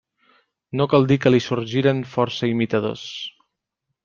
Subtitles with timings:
[0.79, 3.05] No cal dir que li sorgiren força imitadors.